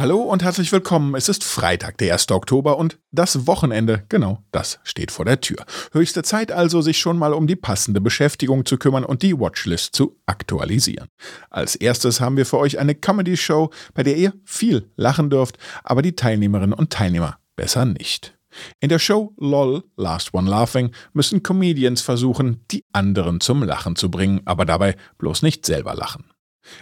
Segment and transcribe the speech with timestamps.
[0.00, 1.14] Hallo und herzlich willkommen.
[1.14, 2.30] Es ist Freitag, der 1.
[2.30, 5.58] Oktober und das Wochenende, genau, das steht vor der Tür.
[5.92, 9.94] Höchste Zeit also, sich schon mal um die passende Beschäftigung zu kümmern und die Watchlist
[9.94, 11.08] zu aktualisieren.
[11.50, 16.00] Als erstes haben wir für euch eine Comedy-Show, bei der ihr viel lachen dürft, aber
[16.00, 18.38] die Teilnehmerinnen und Teilnehmer besser nicht.
[18.80, 24.10] In der Show LOL, Last One Laughing, müssen Comedians versuchen, die anderen zum Lachen zu
[24.10, 26.24] bringen, aber dabei bloß nicht selber lachen.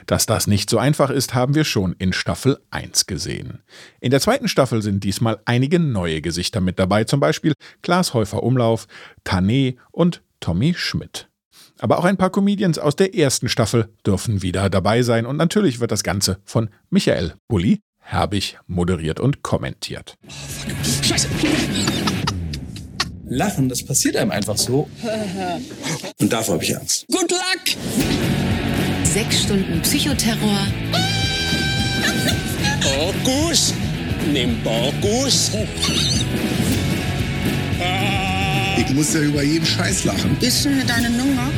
[0.06, 3.60] Dass das nicht so einfach ist, haben wir schon in Staffel 1 gesehen.
[4.00, 8.42] In der zweiten Staffel sind diesmal einige neue Gesichter mit dabei, zum Beispiel Klaas Häufer
[8.42, 8.86] Umlauf,
[9.24, 11.28] Tané und Tommy Schmidt.
[11.78, 15.80] Aber auch ein paar Comedians aus der ersten Staffel dürfen wieder dabei sein und natürlich
[15.80, 20.16] wird das Ganze von Michael Bulli herbig moderiert und kommentiert.
[21.02, 21.28] Scheiße!
[23.30, 24.88] Lachen, das passiert einem einfach so.
[26.18, 27.06] Und davor habe ich Angst.
[27.08, 28.47] Good luck!
[29.18, 30.60] Sechs Stunden Psychoterror.
[33.00, 33.74] Orkus,
[34.32, 35.50] nimm Borkus.
[38.76, 40.36] Ich muss ja über jeden Scheiß lachen.
[40.40, 41.50] Ist denn deine Nummer?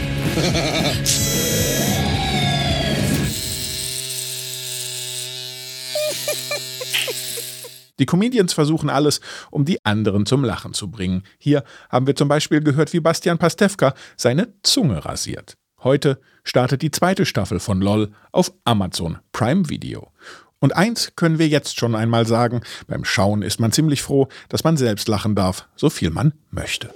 [7.99, 11.25] Die Comedians versuchen alles, um die anderen zum Lachen zu bringen.
[11.37, 15.60] Hier haben wir zum Beispiel gehört, wie Bastian Pastewka seine Zunge rasiert.
[15.83, 20.13] Heute startet die zweite Staffel von LOL auf Amazon Prime Video.
[20.59, 24.63] Und eins können wir jetzt schon einmal sagen, beim Schauen ist man ziemlich froh, dass
[24.63, 26.93] man selbst lachen darf, so viel man möchte.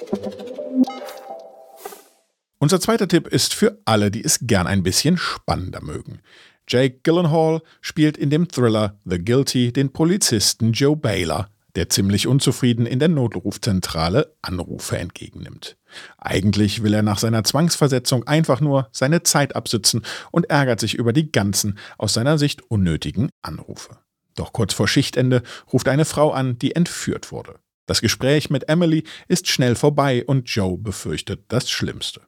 [2.59, 6.21] Unser zweiter Tipp ist für alle, die es gern ein bisschen spannender mögen.
[6.69, 12.87] Jake Gyllenhaal spielt in dem Thriller The Guilty den Polizisten Joe Baylor, der ziemlich unzufrieden
[12.87, 15.77] in der Notrufzentrale Anrufe entgegennimmt.
[16.19, 21.13] Eigentlich will er nach seiner Zwangsversetzung einfach nur seine Zeit absitzen und ärgert sich über
[21.13, 23.99] die ganzen, aus seiner Sicht unnötigen Anrufe.
[24.37, 25.43] Doch kurz vor Schichtende
[25.73, 27.57] ruft eine Frau an, die entführt wurde.
[27.87, 32.23] Das Gespräch mit Emily ist schnell vorbei und Joe befürchtet das Schlimmste.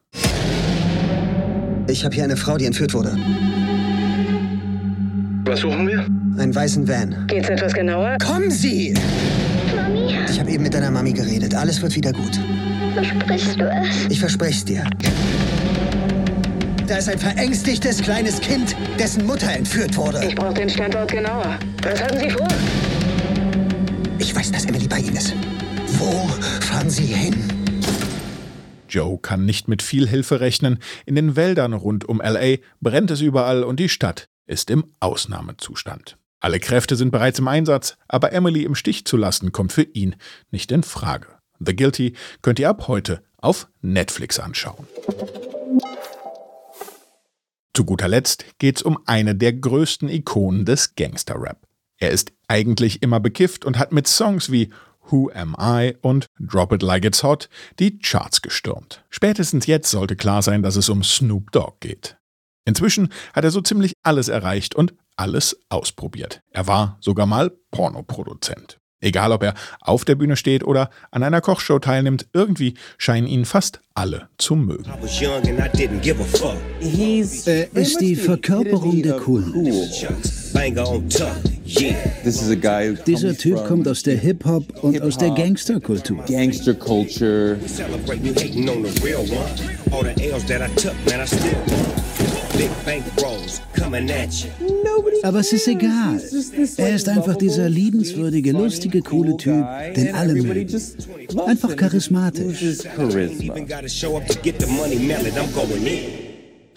[1.87, 3.17] Ich habe hier eine Frau, die entführt wurde.
[5.45, 6.26] Was suchen wir?
[6.37, 7.25] Einen weißen Van.
[7.27, 8.17] Geht's etwas genauer?
[8.23, 8.93] Kommen Sie!
[9.75, 10.15] Mami?
[10.29, 11.55] Ich habe eben mit deiner Mami geredet.
[11.55, 12.39] Alles wird wieder gut.
[12.93, 14.05] Versprichst du es?
[14.09, 14.83] Ich verspreche es dir.
[16.87, 20.23] Da ist ein verängstigtes kleines Kind, dessen Mutter entführt wurde.
[20.25, 21.57] Ich brauche den Standort genauer.
[21.83, 22.47] Was haben Sie vor?
[24.19, 25.33] Ich weiß, dass Emily bei Ihnen ist.
[25.97, 26.27] Wo
[26.61, 27.35] fahren Sie hin?
[28.87, 30.77] Joe kann nicht mit viel Hilfe rechnen.
[31.05, 36.17] In den Wäldern rund um LA brennt es überall und die Stadt ist im Ausnahmezustand.
[36.39, 40.15] Alle Kräfte sind bereits im Einsatz, aber Emily im Stich zu lassen kommt für ihn
[40.51, 41.27] nicht in Frage.
[41.59, 44.87] The Guilty könnt ihr ab heute auf Netflix anschauen.
[47.73, 51.67] Zu guter Letzt geht's um eine der größten Ikonen des Gangster-Rap.
[51.99, 54.71] Er ist eigentlich immer bekifft und hat mit Songs wie
[55.09, 57.49] Who Am I und Drop It Like It's Hot
[57.79, 59.03] die Charts gestürmt.
[59.09, 62.17] Spätestens jetzt sollte klar sein, dass es um Snoop Dogg geht.
[62.65, 66.41] Inzwischen hat er so ziemlich alles erreicht und alles ausprobiert.
[66.51, 68.79] Er war sogar mal Pornoproduzent.
[68.99, 73.45] Egal, ob er auf der Bühne steht oder an einer Kochshow teilnimmt, irgendwie scheinen ihn
[73.45, 74.91] fast alle zu mögen.
[77.45, 79.53] Er ist die Verkörperung der Coolen.
[83.05, 86.23] Dieser Typ kommt aus der Hip-Hop und aus der Gangsterkultur.
[86.25, 87.57] Gangster Culture.
[95.23, 96.21] Aber es ist egal.
[96.77, 100.81] Er ist einfach dieser liebenswürdige, lustige, coole Typ, den alle mögen.
[101.45, 102.63] Einfach charismatisch.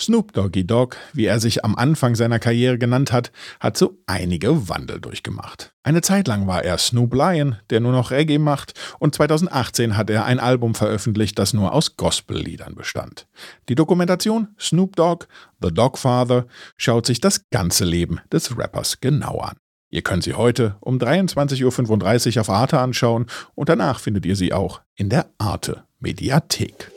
[0.00, 4.69] Snoop Doggy Dogg, wie er sich am Anfang seiner Karriere genannt hat, hat so einige
[4.71, 5.74] Wandel durchgemacht.
[5.83, 10.09] Eine Zeit lang war er Snoop Lion, der nur noch Reggae macht, und 2018 hat
[10.09, 13.27] er ein Album veröffentlicht, das nur aus Gospelliedern bestand.
[13.69, 15.27] Die Dokumentation Snoop Dogg,
[15.60, 16.47] The Dogfather,
[16.78, 19.57] schaut sich das ganze Leben des Rappers genau an.
[19.91, 24.54] Ihr könnt sie heute um 23.35 Uhr auf Arte anschauen und danach findet ihr sie
[24.54, 26.91] auch in der Arte Mediathek.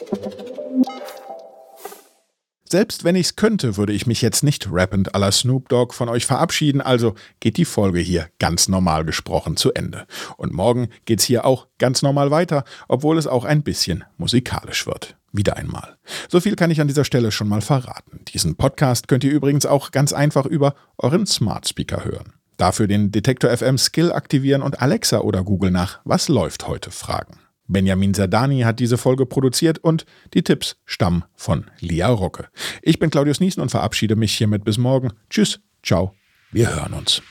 [2.73, 6.09] Selbst wenn ich's könnte, würde ich mich jetzt nicht rappend à la Snoop Dogg von
[6.09, 10.07] euch verabschieden, also geht die Folge hier ganz normal gesprochen zu Ende.
[10.37, 15.15] Und morgen geht's hier auch ganz normal weiter, obwohl es auch ein bisschen musikalisch wird.
[15.31, 15.97] Wieder einmal.
[16.29, 18.21] So viel kann ich an dieser Stelle schon mal verraten.
[18.29, 22.33] Diesen Podcast könnt ihr übrigens auch ganz einfach über euren Smart Speaker hören.
[22.57, 27.42] Dafür den Detektor FM Skill aktivieren und Alexa oder Google nach Was läuft heute fragen.
[27.73, 32.47] Benjamin Sardani hat diese Folge produziert und die Tipps stammen von Lia Rocke.
[32.81, 35.09] Ich bin Claudius Niesen und verabschiede mich hiermit bis morgen.
[35.29, 36.13] Tschüss, ciao,
[36.51, 37.21] wir hören uns.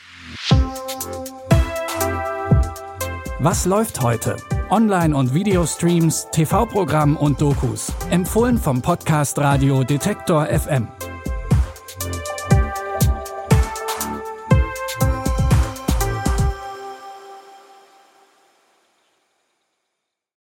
[3.39, 4.37] Was läuft heute?
[4.71, 7.93] Online- und Videostreams, TV-Programm und Dokus.
[8.11, 10.89] Empfohlen vom Podcast Radio Detektor FM.